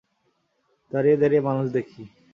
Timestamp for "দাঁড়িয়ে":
0.91-1.17, 1.17-1.41